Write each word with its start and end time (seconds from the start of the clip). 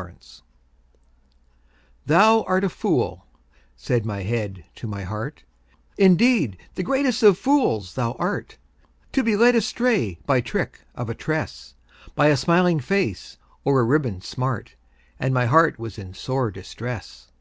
RETORT 0.00 0.42
"Thou 2.06 2.42
art 2.42 2.62
a 2.62 2.68
fool," 2.68 3.26
said 3.74 4.06
my 4.06 4.22
head 4.22 4.62
to 4.76 4.86
my 4.86 5.02
heart, 5.02 5.42
"Indeed, 5.96 6.56
the 6.76 6.84
greatest 6.84 7.24
of 7.24 7.36
fools 7.36 7.94
thou 7.96 8.12
art, 8.12 8.58
To 9.10 9.24
be 9.24 9.34
led 9.36 9.56
astray 9.56 10.20
by 10.24 10.38
the 10.38 10.42
trick 10.46 10.82
of 10.94 11.10
a 11.10 11.16
tress, 11.16 11.74
By 12.14 12.28
a 12.28 12.36
smiling 12.36 12.78
face 12.78 13.38
or 13.64 13.80
a 13.80 13.84
ribbon 13.84 14.20
smart;" 14.20 14.76
And 15.18 15.34
my 15.34 15.46
heart 15.46 15.80
was 15.80 15.98
in 15.98 16.14
sore 16.14 16.52
distress. 16.52 17.32